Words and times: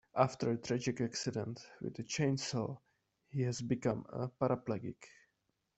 After 0.15 0.49
a 0.49 0.57
tragic 0.57 0.99
accident 0.99 1.59
with 1.79 1.99
a 1.99 2.03
chainsaw 2.03 2.75
he 3.29 3.43
has 3.43 3.61
become 3.61 4.07
a 4.09 4.29
paraplegic. 4.29 4.97